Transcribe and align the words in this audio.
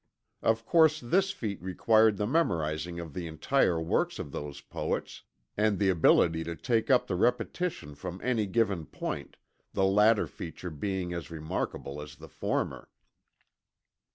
Of 0.41 0.65
course 0.65 0.99
this 0.99 1.29
feat 1.29 1.61
required 1.61 2.17
the 2.17 2.25
memorizing 2.25 2.99
of 2.99 3.13
the 3.13 3.27
entire 3.27 3.79
works 3.79 4.17
of 4.17 4.31
those 4.31 4.59
poets, 4.59 5.21
and 5.55 5.77
the 5.77 5.89
ability 5.89 6.43
to 6.45 6.55
take 6.55 6.89
up 6.89 7.05
the 7.05 7.15
repetition 7.15 7.93
from 7.93 8.19
any 8.23 8.47
given 8.47 8.87
point, 8.87 9.37
the 9.73 9.85
latter 9.85 10.25
feature 10.25 10.71
being 10.71 11.13
as 11.13 11.29
remarkable 11.29 12.01
as 12.01 12.15
the 12.15 12.29
former. 12.29 12.89